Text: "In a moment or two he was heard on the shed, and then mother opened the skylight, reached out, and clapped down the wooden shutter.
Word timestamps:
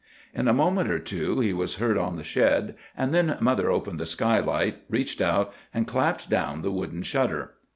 "In 0.33 0.47
a 0.47 0.51
moment 0.51 0.89
or 0.89 0.97
two 0.97 1.41
he 1.41 1.53
was 1.53 1.75
heard 1.75 1.95
on 1.95 2.15
the 2.15 2.23
shed, 2.23 2.73
and 2.97 3.13
then 3.13 3.37
mother 3.39 3.69
opened 3.69 3.99
the 3.99 4.07
skylight, 4.07 4.81
reached 4.89 5.21
out, 5.21 5.53
and 5.75 5.85
clapped 5.85 6.27
down 6.27 6.63
the 6.63 6.71
wooden 6.71 7.03
shutter. 7.03 7.53